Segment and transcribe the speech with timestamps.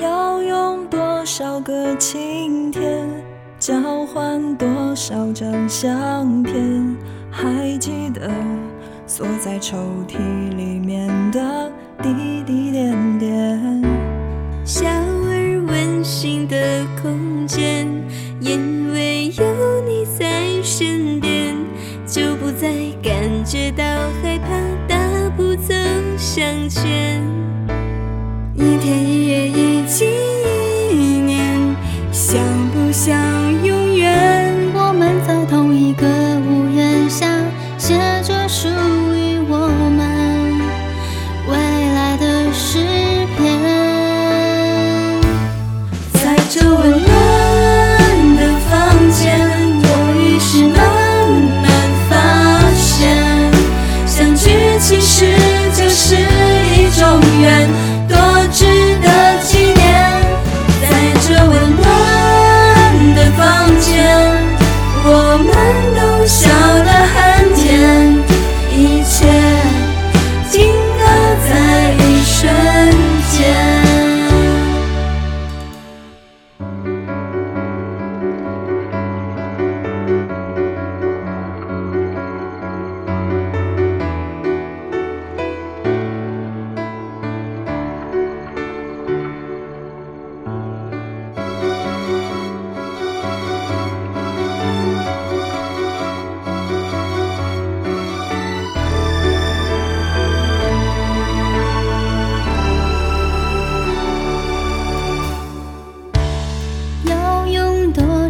[0.00, 3.06] 要用多少个晴天，
[3.58, 6.96] 交换多少张相片？
[7.30, 8.30] 还记得
[9.06, 9.76] 锁在抽
[10.08, 10.16] 屉
[10.56, 11.70] 里面的
[12.02, 13.82] 滴滴点点。
[14.64, 17.86] 小而温馨的空间，
[18.40, 21.54] 因为有你在身边，
[22.06, 22.72] 就不再
[23.02, 23.84] 感觉到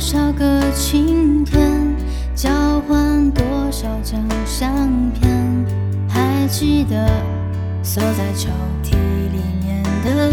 [0.01, 1.95] 多少个晴天，
[2.35, 2.49] 交
[2.89, 4.73] 换多少张相
[5.13, 5.67] 片？
[6.09, 7.07] 还记得
[7.83, 8.49] 锁在抽
[8.83, 10.33] 屉里面的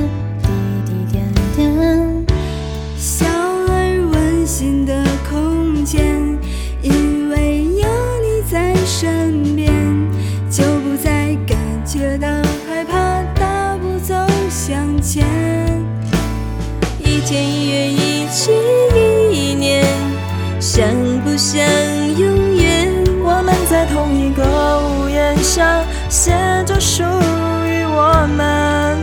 [22.18, 22.88] 永远？
[23.24, 24.44] 我们在同一个
[24.80, 26.32] 屋檐下，写
[26.66, 28.98] 着属于我们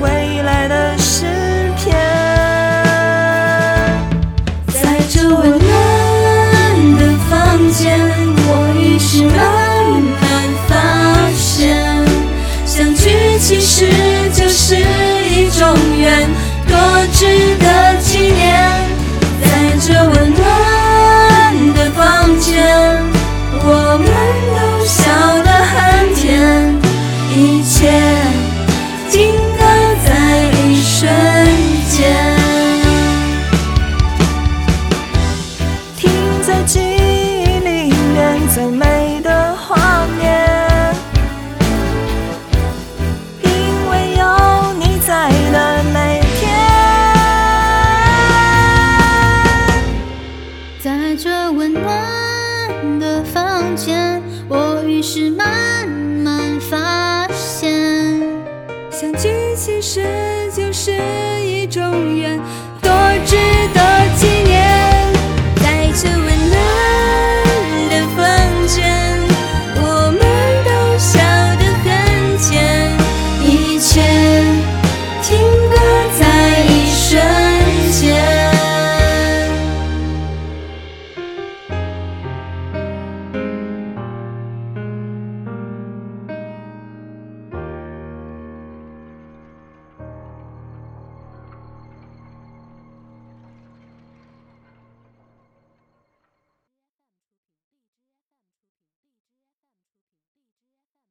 [0.00, 1.26] 未来的诗
[1.76, 1.94] 篇。
[4.72, 5.58] 在这温暖
[6.98, 7.00] 的
[7.30, 8.00] 房间，
[8.48, 9.36] 我于是慢
[10.20, 10.24] 慢
[10.66, 10.72] 发
[11.36, 11.76] 现，
[12.66, 13.86] 相聚其实
[14.32, 16.28] 就是一种缘，
[51.16, 58.20] 这温暖的房间，我于是慢慢发现，
[58.90, 60.04] 相聚其实
[60.54, 60.92] 就是
[61.42, 62.38] 一种缘。